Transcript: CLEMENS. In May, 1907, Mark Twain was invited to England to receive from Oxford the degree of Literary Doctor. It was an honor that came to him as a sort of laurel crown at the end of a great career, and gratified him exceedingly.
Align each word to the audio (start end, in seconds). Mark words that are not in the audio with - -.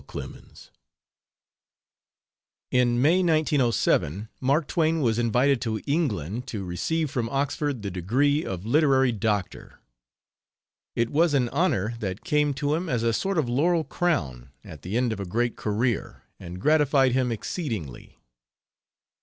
CLEMENS. 0.07 0.71
In 2.71 2.99
May, 2.99 3.17
1907, 3.21 4.29
Mark 4.39 4.65
Twain 4.67 5.01
was 5.01 5.19
invited 5.19 5.61
to 5.61 5.79
England 5.85 6.47
to 6.47 6.63
receive 6.65 7.11
from 7.11 7.29
Oxford 7.29 7.83
the 7.83 7.91
degree 7.91 8.43
of 8.43 8.65
Literary 8.65 9.11
Doctor. 9.11 9.79
It 10.95 11.11
was 11.11 11.35
an 11.35 11.49
honor 11.49 11.97
that 11.99 12.23
came 12.25 12.55
to 12.55 12.73
him 12.73 12.89
as 12.89 13.03
a 13.03 13.13
sort 13.13 13.37
of 13.37 13.47
laurel 13.47 13.83
crown 13.83 14.49
at 14.63 14.81
the 14.81 14.97
end 14.97 15.13
of 15.13 15.19
a 15.19 15.23
great 15.25 15.55
career, 15.55 16.23
and 16.39 16.59
gratified 16.59 17.11
him 17.11 17.31
exceedingly. 17.31 18.17